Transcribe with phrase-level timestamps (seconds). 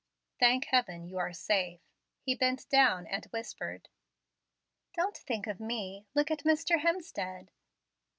[0.39, 1.79] "Thank heaven you are safe,"
[2.21, 3.87] he bent down and whispered.
[4.95, 6.07] "Don't think of me.
[6.15, 6.79] Look at Mr.
[6.79, 7.49] Hemstead."